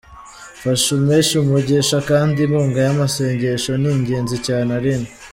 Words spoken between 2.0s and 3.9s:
kandi inkunga yamasengesho ni